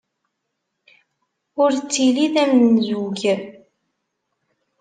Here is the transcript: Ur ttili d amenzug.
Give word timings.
Ur 1.61 1.71
ttili 1.79 2.25
d 2.33 2.35
amenzug. 2.43 3.19